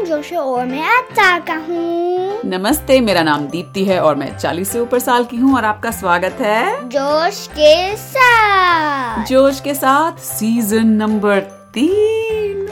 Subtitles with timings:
[0.00, 4.68] नाम जोश और मैं साल का हूँ। नमस्ते मेरा नाम दीप्ति है और मैं 40
[4.68, 10.12] से ऊपर साल की हूँ और आपका स्वागत है। जोश के साथ। जोश के साथ
[10.12, 11.40] सीज़न नंबर
[11.74, 12.68] तीन।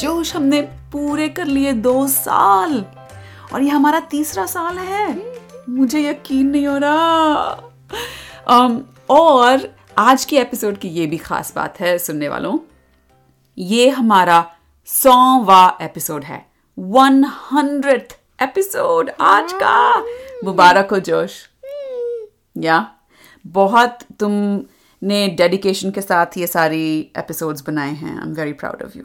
[0.00, 2.84] जोश हमने पूरे कर लिए दो साल।
[3.54, 5.32] और ये हमारा तीसरा साल है।
[5.68, 7.58] मुझे यकीन नहीं हो रहा।
[8.50, 8.78] um,
[9.10, 12.58] और आज के एपिसोड की ये भी खास बात है सुनने वालों।
[13.58, 14.46] ये हमारा
[14.86, 16.46] सौवा एपिसोड है।
[16.78, 18.08] वन हंड्रेड
[18.42, 20.00] एपिसोड आज का।
[20.44, 21.48] मुबारक हो, जोश।
[22.58, 22.92] या।
[23.46, 28.98] बहुत तुमने डेडिकेशन के साथ ये सारी एपिसोड्स बनाए हैं। I am very proud of
[28.98, 29.04] you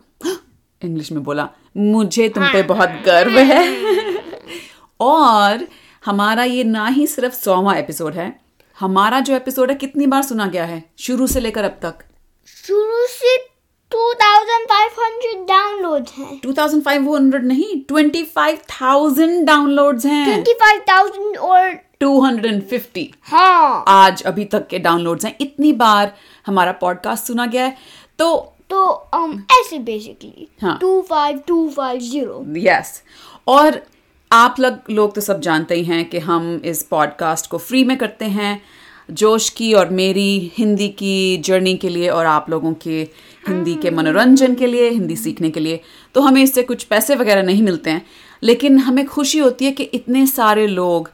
[0.84, 3.86] English में बोला, मुझे तुम पे बहुत गर्व है।
[5.00, 5.68] और
[6.06, 8.40] हमारा ये ना ही सिर्फ़ सौवा एपिसोड है।
[8.80, 10.84] हमारा जो एपिसोड है, कितनी बार सुना गया है?
[11.00, 11.96] शुरू से लेकर अब तक।
[12.48, 13.55] शुरू से
[13.92, 21.72] 2500 डाउनलोड हैं। 2500 नहीं 25000 डाउनलोड्स हैं। 25000 और
[22.04, 27.78] 250 हाँ। आज अभी तक के डाउनलोड्स हैं। इतनी बार हमारा पॉडकास्ट सुना गया है।
[28.20, 33.04] तो तो um, ऐसे बेसिकली हाँ। 25250 यस
[33.48, 33.82] और
[34.32, 37.98] आप लोग लोग तो सब जानते ही हैं कि हम इस पॉडकास्ट को फ्री में
[37.98, 38.62] करते हैं।
[39.12, 43.10] जोश की और मेरी हिंदी की जर्नी के लिए और आप लोगों के
[43.48, 45.82] हिंदी के मनोरंजन के लिए हिंदी सीखने के लिए।
[46.14, 48.06] तो हमें इससे कुछ पैसे वगैरह नहीं मिलते हैं।
[48.44, 51.12] लेकिन हमें खुशी होती है कि इतने सारे लोग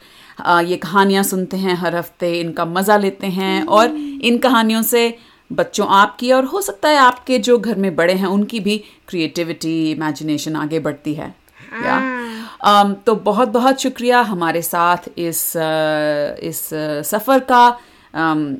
[0.47, 3.89] ये कहानियाँ सुनते हैं हर हफ़्ते इनका मज़ा लेते हैं और
[4.21, 5.17] इन कहानियों से
[5.51, 9.91] बच्चों आपकी और हो सकता है आपके जो घर में बड़े हैं उनकी भी क्रिएटिविटी
[9.91, 11.35] इमेजिनेशन आगे बढ़ती है।
[11.73, 12.21] या।
[12.67, 15.53] um, तो बहुत बहुत शुक्रिया हमारे साथ इस
[16.43, 16.69] इस
[17.09, 17.77] सफ़र का
[18.15, 18.55] um,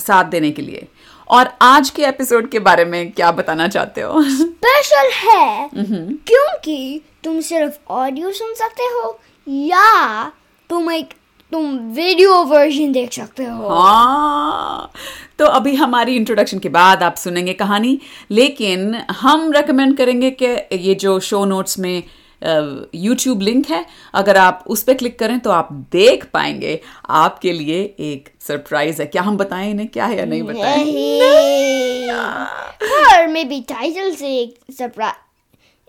[0.00, 0.88] साथ देने के लिए।
[1.28, 4.22] और आज के एपिसोड के बारे में क्या बताना चाहते हो?
[4.22, 9.18] स्पेशल है क्योंकि तुम सिर्फ़ ऑडियो सुन सकते हो
[9.48, 10.24] या
[10.70, 11.14] तुम एक
[11.52, 14.90] तुम वीडियो वर्जन देख सकते हो। हाँ।
[15.38, 17.98] तो अभी हमारी इंट्रोडक्शन के बाद आप सुनेंगे कहानी
[18.30, 22.02] लेकिन हम रेकमेंड करेंगे कि ये जो शो नोट्स में
[22.42, 26.80] यूट्यूब लिंक है। अगर आप उस पर क्लिक करें तो आप देख पाएँगे
[27.20, 29.88] आपके लिए एक सरप्राइज़ है। क्या हम बताएँ इन्हें?
[29.88, 30.84] क्या है या नहीं बताएँ?
[30.84, 32.10] नहीं।
[33.06, 35.24] और मे बी टाइटल से एक सरप्राइज़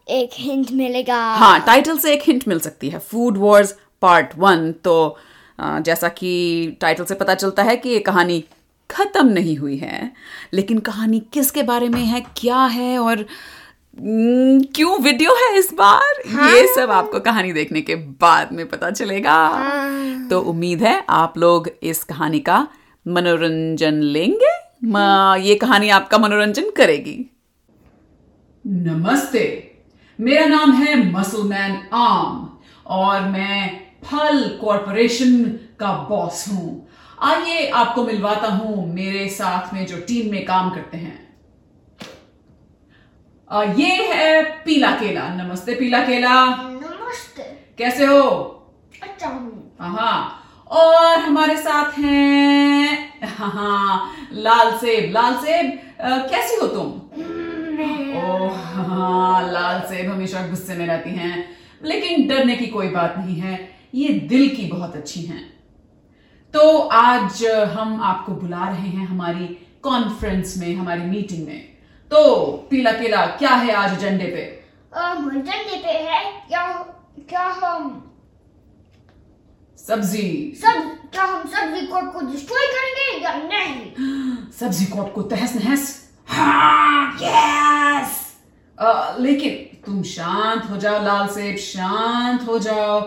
[0.08, 4.72] एक हिंट मिलेगा। हाँ टाइटल से एक हिंट मिल सकती है। फ़ूड वॉर्स पार्ट वन
[4.84, 5.18] तो
[5.60, 8.44] जैसा कि टाइटल से पता चलता है कि ये कहानी
[8.90, 10.12] खत्म नहीं हुई है
[10.54, 13.26] लेकिन कहानी किसके बारे में है क्या है और
[13.98, 16.22] क्यों वीडियो है इस बार?
[16.32, 21.02] हाँ। ये सब आपको कहानी देखने के बाद में पता चलेगा। हाँ। तो उम्मीद है
[21.12, 22.68] आप लोग इस कहानी का
[23.06, 24.56] मनोरंजन लेंगे।
[25.42, 27.18] ये कहानी आपका मनोरंजन करेगी।
[28.66, 29.46] नमस्ते।
[30.20, 33.70] मेरा नाम है मसलमैन आम और मैं
[34.04, 35.44] फल कॉरपोरेशन
[35.80, 36.88] का बॉस हूँ।
[37.24, 41.27] आइए आपको मिलवाता हूँ मेरे साथ में जो टीम में काम करते हैं।
[43.52, 47.44] ये है पीला केला। नमस्ते पीला केला। नमस्ते।
[47.78, 48.22] कैसे हो?
[49.04, 55.80] अच्छा हूँ। हाँ और हमारे साथ हैं हाँ लाल सेब। लाल सेब
[56.32, 56.90] कैसी हो तुम?
[58.22, 58.58] ओह
[58.88, 61.46] हाँ लाल सेब हमेशा गुस्से में रहती हैं।
[61.84, 63.60] लेकिन डरने की कोई बात नहीं है।
[63.96, 65.42] ये दिल की बहुत अच्छी हैं।
[66.54, 69.48] तो आज हम आपको बुला रहे हैं हमारी
[69.84, 71.77] कॉन्फ्रेंस में हमारी मीटिंग में।
[72.12, 74.44] तो पीला केला क्या है आज एजेंडे पे?
[74.94, 76.66] मंजन पे है क्या
[77.30, 78.04] क्या हम?
[79.78, 80.80] सब्ज़ी। सब
[81.12, 84.52] क्या हम सब्ज़ी कोट को डिस्ट्रॉय करेंगे या नहीं?
[84.60, 85.84] सब्ज़ी कोट को तहस नहस।
[86.28, 88.26] हाँ। यस
[89.20, 89.52] लेकिन
[89.86, 93.00] तुम शांत हो जाओ लाल सेब शांत हो जाओ।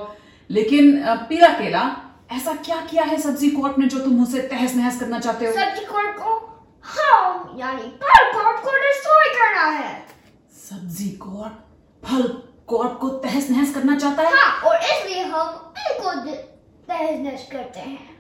[0.50, 1.84] लेकिन पीला केला
[2.32, 5.52] ऐसा क्या किया है सब्ज़ी कोर्ट ने जो तुम उसे तहस नहस करना चाहते हो?
[5.52, 6.49] सब्ज़ी कोर्ट को
[6.84, 10.06] हम यानी फल कोट को डिस्ट्रॉय करना है?
[10.68, 11.08] सब्ज़ी
[12.04, 12.22] फल
[12.70, 14.34] को तहस नहस करना चाहता है?
[14.34, 16.32] हाँ और इसलिए हम उनको
[16.88, 18.10] तहस करते हैं।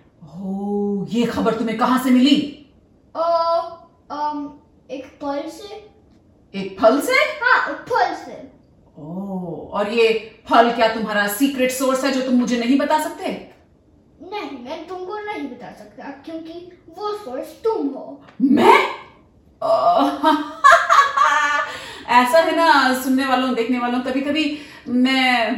[0.40, 2.66] ओ ये खबर तुम्हें कहाँ से मिली?
[3.16, 3.20] ओ
[4.12, 4.48] um,
[4.90, 5.90] एक फल से।
[6.54, 7.12] एक फल से?
[7.12, 8.52] हाँ एक फल से।
[8.98, 13.52] ओ और ये फल क्या तुम्हारा सीक्रेट सोर्स है जो तुम मुझे नहीं बता सकते?
[14.22, 14.99] नहीं मैं तुमको
[15.70, 16.52] जा सकता क्योंकि
[16.98, 18.78] वो सोर्स तुम हो। मैं?
[22.20, 24.58] ऐसा है ना सुनने वालों देखने वालों कभी कभी
[24.88, 25.50] मैं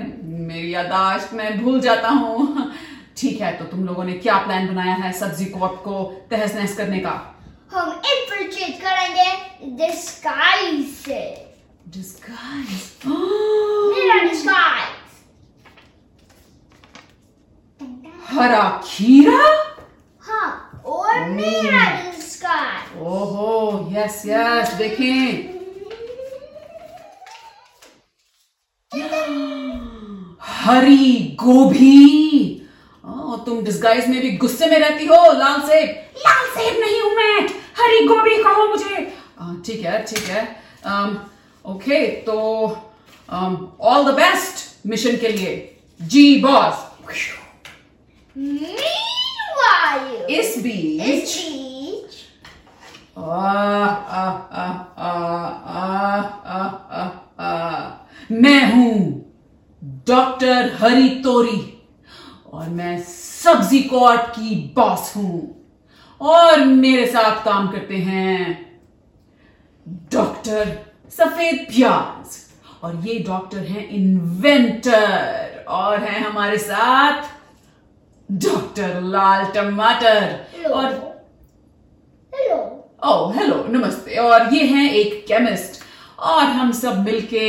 [0.49, 2.73] मेरी यादाश्त मैं भूल जाता हूँ।
[3.17, 6.77] ठीक है तो तुम लोगों ने क्या प्लान बनाया है सब्ज़ी कॉप को तहस नहस
[6.77, 7.37] करने का?
[7.73, 11.49] हम इट परचेज करेंगे डिस्काइज से।
[11.89, 14.89] डिस्काइज मेरा डिस्काइज
[18.31, 19.62] हरा खीरा?
[21.23, 25.51] हाँ स्काई ओहो यस यस देखें
[30.63, 31.99] हरी गोभी।
[33.05, 35.89] ओ, तुम डिस्गाइज में भी गुस्से में रहती हो लाल सेब।
[36.27, 37.41] लाल सेब नहीं हूँ मैं।
[37.79, 38.97] हरी गोभी कहो मुझे।
[39.67, 40.45] ठीक है ठीक है।
[40.93, 41.17] Um,
[41.65, 42.37] ओके तो
[43.81, 45.55] ऑल द बेस्ट मिशन के लिए।
[46.01, 46.75] जी boss
[49.93, 50.25] are you?
[50.29, 51.01] It's beach.
[51.03, 52.17] It's beach.
[53.15, 54.37] Ah, ah,
[54.99, 55.33] ah,
[58.33, 58.95] मैं हूँ
[60.09, 61.59] डॉक्टर हरी तोरी
[62.53, 65.41] और मैं सब्ज़ी कोर्ट की बॉस हूँ
[66.21, 68.39] और मेरे साथ काम करते हैं
[70.13, 70.77] डॉक्टर
[71.19, 72.39] सफ़ेद प्याज
[72.83, 77.42] और ये डॉक्टर हैं इन्वेंटर और हैं हमारे साथ
[78.33, 80.85] डॉक्टर लाल टमाटर और
[82.33, 82.61] hello.
[83.05, 85.83] ओह हेलो नमस्ते और ये हैं एक केमिस्ट
[86.19, 87.45] और हम सब मिलके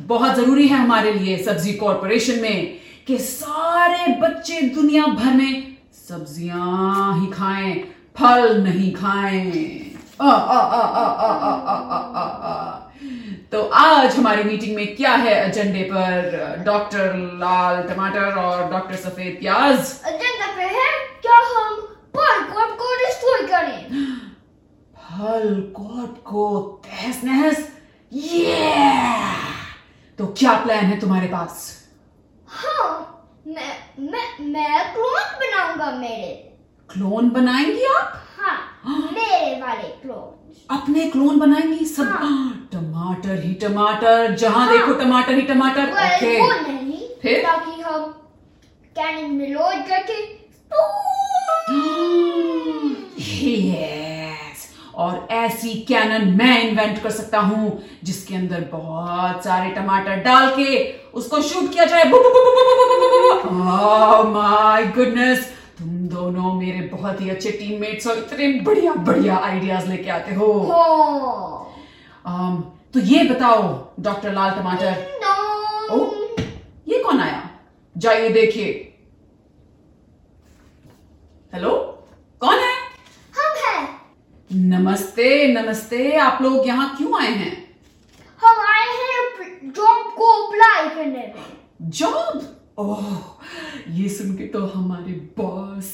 [0.00, 5.76] बहुत ज़रूरी है हमारे लिए सब्ज़ी कॉरपोरेशन में कि सारे बच्चे दुनिया भर में
[6.08, 7.74] सब्ज़ियाँ ही खाएँ
[8.16, 12.67] फल नहीं खाएँ। आ, आ, आ, आ, आ, आ, आ, आ, आ, आ।
[13.52, 19.36] तो आज हमारी मीटिंग में क्या है एजेंडे पर डॉक्टर लाल टमाटर और डॉक्टर सफ़ेद
[19.40, 19.78] प्याज।
[20.08, 20.88] एजेंडा पे है
[21.22, 21.80] क्या हम
[22.16, 23.80] पार्कोर को डिस्ट्रॉय करें?
[25.74, 27.66] कोट को तहस नहस।
[28.12, 28.56] ये
[30.18, 31.66] तो क्या प्लान है तुम्हारे पास?
[32.48, 32.86] हाँ
[33.46, 33.72] मैं
[34.10, 36.32] मैं मैं क्लोन बनाऊँगा मेरे।
[36.90, 38.12] क्लोन बनाएँगी आप?
[38.38, 40.37] हाँ, हाँ। मेरे वाले क्लोन
[40.70, 46.48] अपने क्लोन बनाएँगी सब हाँ। टमाटर ही टमाटर जहाँ देखो टमाटर ही टमाटर ओके वो
[46.62, 47.42] नहीं फिर?
[47.42, 48.02] ताकि हम
[48.96, 50.16] कैनन में लोड करके
[53.70, 60.50] यस और ऐसी कैनन मैं इन्वेंट कर सकता हूँ जिसके अंदर बहुत सारे टमाटर डाल
[60.56, 60.76] के
[61.18, 62.04] उसको शूट किया जाए
[64.32, 65.52] माय गुडनेस
[66.18, 70.46] दोनों मेरे बहुत ही अच्छे टीममेट्स और इतने बढ़िया बढ़िया आइडियाज़ लेके आते हो।
[72.28, 72.54] um,
[72.94, 73.60] तो ये बताओ
[74.00, 74.92] डॉक्टर लाल टमाटर।
[75.92, 75.98] ओ
[76.88, 77.50] ये कौन आया?
[77.96, 78.72] जाइए देखिए।
[81.54, 81.70] हेलो
[82.40, 82.74] कौन है?
[83.38, 83.86] हम हैं।
[84.52, 87.54] नमस्ते नमस्ते आप लोग यहाँ क्यों आए हैं?
[88.40, 91.44] हम आए हैं जॉब को अप्लाई करने में।
[91.82, 93.06] जॉब ओह
[93.92, 95.86] ये सुन के तो हमारे बॉस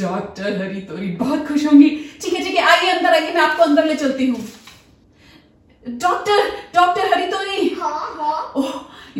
[0.00, 1.88] डॉक्टर हरी तोरी बहुत खुश होंगी।
[2.22, 4.40] ठीक है ठीक है आइए अंदर आइए मैं आपको अंदर ले चलती हूँ।
[5.86, 8.72] डॉक्टर डॉक्टर हरी तोरी हाँ हाँ। ओह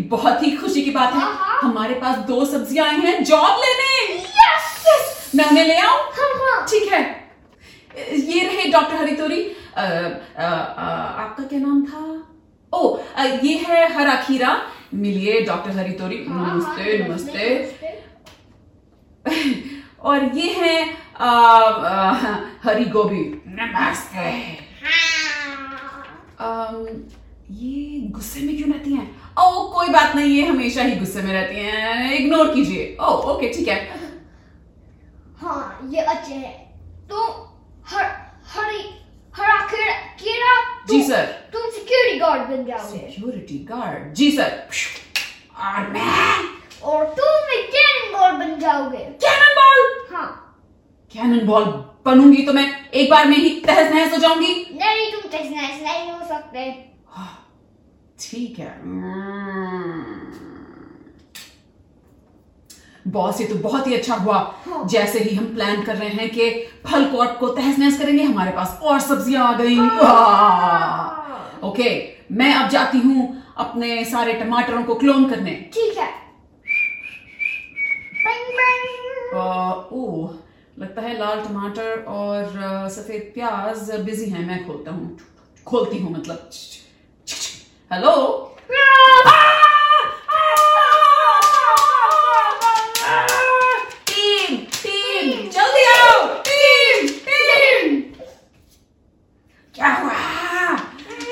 [0.09, 3.61] बहुत ही खुशी की बात है। हाँ, हाँ। हमारे पास दो सब्ज़ियाँ आई हैं जॉब
[3.61, 6.01] लेने। यस यस मैं उन्हें ले आऊँ?
[6.19, 7.03] हाँ हाँ। ठीक है।
[8.31, 9.43] ये रहे डॉक्टर हरितोरी।
[9.77, 12.03] आपका क्या नाम था?
[12.73, 12.99] ओ
[13.45, 14.61] ये है हरा खीरा।
[14.95, 17.45] मिलिए डॉक्टर हरितोरी। नमस्ते नमस्ते
[20.01, 20.97] और ये है
[22.65, 24.43] हरी गोभी नमस्ते।
[26.41, 26.87] अम,
[27.51, 29.23] ये गुस्से में क्यों रहती हैं?
[29.39, 33.53] ओ कोई बात नहीं ये हमेशा ही गुस्से में रहती हैं। इग्नोर कीजिए। ओ ओके
[33.53, 34.01] ठीक है।
[35.43, 36.71] हाँ ये अच्छे हैं।
[37.09, 37.17] तो
[37.87, 38.05] हर
[38.47, 39.07] हरी
[39.37, 44.53] हरा कीड़ा कीड़ा जी, तुम- सर। तुम सिक्योरिटी गार्ड बन जाओगे सिक्योरिटी गार्ड जी सर
[45.61, 46.37] और मैं
[46.83, 49.81] और तुम एक कैनन बॉल बन जाओगे। कैनन बॉल
[50.13, 50.29] हाँ।
[51.13, 51.65] कैनन बॉल
[52.05, 56.11] बनूँगी तो मैं एक बार में ही तहस नहस हो जाऊँगी। नहीं तुम टेस्टनेस नहीं
[56.11, 56.71] हो सकते।
[58.21, 58.71] ठीक है।
[63.09, 66.29] बॉस ये तो बहुत ही अच्छा हुआ। हाँ। जैसे ही हम प्लान कर रहे हैं
[66.31, 66.51] कि
[66.87, 71.67] फल कोट को तहस नहस करेंगे हमारे पास और सब्ज़ियाँ आ गई। वाह!
[71.69, 73.23] ओके। मैं अब जाती हूँ
[73.59, 76.09] अपने सारे टमाटरों को क्लोन करने। ठीक है.
[79.35, 80.29] आ, ओ,
[80.79, 85.19] लगता है लाल टमाटर और सफ़ेद प्याज बिज़ी हैं मैं खोलता हूँ।
[85.67, 86.51] खोलती हूँ मतलब।
[87.91, 88.15] हेलो
[94.11, 96.19] टीम टीम जल्दी आओ
[96.49, 98.01] टीम टीम
[99.75, 100.15] क्या हुआ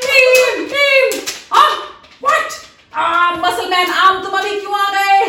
[0.07, 1.07] team team
[1.59, 1.71] ah
[2.23, 2.49] what
[3.45, 5.25] muscle man आम तुम अभी क्यों आ गए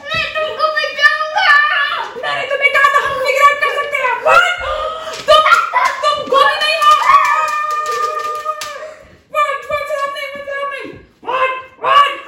[0.00, 1.50] मैं तुमको बचाऊँगा
[2.22, 4.52] मैंने तुम्हें कहा था हम फिगर आउट कर सकते हैं व्हाट
[5.28, 5.42] तुम
[6.02, 7.08] तुम गोली नहीं मार
[9.32, 9.60] व्हाट
[11.80, 12.18] व्हाट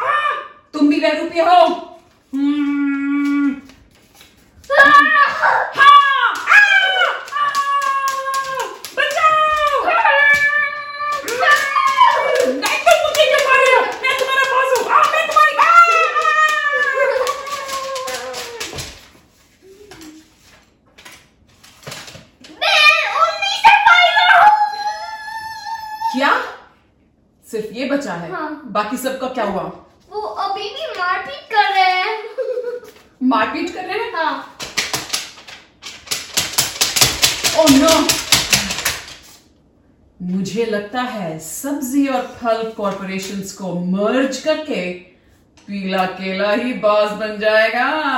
[27.45, 29.63] सिर्फ़ ये बचा है हाँ। बाकी सबका क्या हुआ?
[30.13, 32.11] वो अभी भी मारपीट कर रहे हैं।
[33.29, 34.13] मारपीट कर रहे हैं?
[34.15, 34.35] हाँ।
[37.59, 37.95] ओह नो
[40.21, 44.85] मुझे लगता है सब्ज़ी और फल कॉरपोरेशंस को मर्ज करके
[45.67, 48.13] पीला केला ही बॉस बन जाएगा। आ,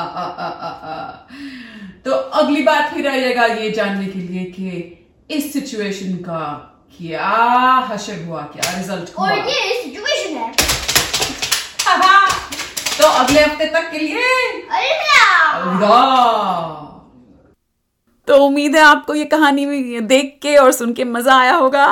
[0.00, 0.94] आ, आ, आ, आ।
[2.04, 4.68] तो अगली बात फिर आइएगा ये जानने के लिए कि
[5.30, 6.42] इस सिचुएशन का
[6.98, 7.28] क्या
[7.90, 10.52] हशर हुआ क्या रिज़ल्ट हुआ। और ये सिचुएशन है
[12.98, 14.22] तो अगले हफ़्ते तक के लिए।
[14.70, 15.98] अलविदा
[18.28, 21.86] तो उम्मीद है आपको ये कहानी में देख के और सुन के मज़ा आया होगा।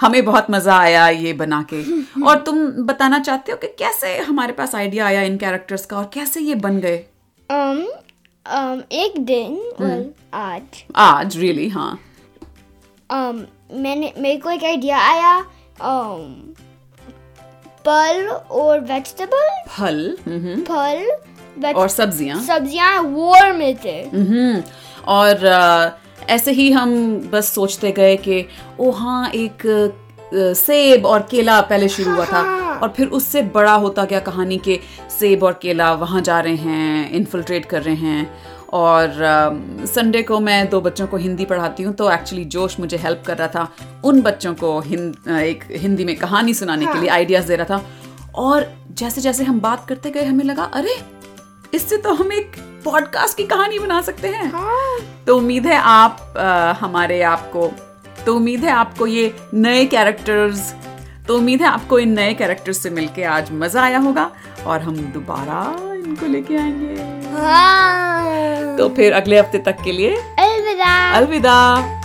[0.00, 1.82] हमें बहुत मज़ा आया ये बना के।
[2.26, 6.10] और तुम बताना चाहते हो कि कैसे हमारे पास आइडिया आया इन कैरेक्टर्स का और
[6.14, 7.04] कैसे ये बन गए?
[7.48, 7.80] um,
[8.46, 11.98] um, एक दिन well, आज। आज रियली हाँ।
[13.10, 13.40] um,
[13.72, 15.38] मैंने मेरे को एक आइडिया आया
[15.84, 16.24] um,
[17.86, 24.62] फल और वेजिटेबल फल हम्म, फल और सब्ज़ियाँ। सब्ज़ियाँ वॉर में थे हम्म।
[25.08, 25.46] और
[26.30, 26.94] ऐसे ही हम
[27.32, 28.44] बस सोचते गए कि
[28.80, 29.62] ओ हाँ एक
[30.56, 34.56] सेब और केला पहले शुरू हुआ था। हाँ। और फिर उससे बड़ा होता गया कहानी
[34.58, 34.78] के
[35.18, 39.12] सेब और केला वहाँ जा रहे हैं इन्फिल्ट्रेट कर रहे हैं। और
[39.86, 43.36] संडे को मैं दो बच्चों को हिंदी पढ़ाती हूँ तो एक्चुअली जोश मुझे हेल्प कर
[43.36, 43.68] रहा था
[44.04, 47.78] उन बच्चों को हिंद, एक हिंदी में कहानी सुनाने हाँ। के लिए आइडियाज़ दे रहा
[47.78, 47.84] था।
[48.34, 50.96] और जैसे जैसे हम बात करते गए हमें लगा अरे
[51.74, 56.34] इससे तो हम एक पॉडकास्ट की कहानी बना सकते हैं। हाँ। तो उम्मीद है आप
[56.36, 57.70] अ, हमारे आपको
[58.26, 60.74] तो उम्मीद है आपको ये नए कैरेक्टर्स
[61.28, 64.30] तो उम्मीद है आपको इन नए कैरेक्टर्स से मिलके आज मज़ा आया होगा
[64.66, 67.15] और हम दोबारा इनको लेके आएँगे।
[68.78, 71.95] तो फिर अगले हफ़्ते तक के लिए अलविदा। अलविदा।